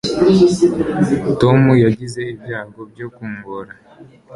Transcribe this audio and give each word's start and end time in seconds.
tom 1.41 1.59
yagize 1.83 2.21
ibyago 2.33 2.79
byo 2.91 3.07
kungora 3.15 3.71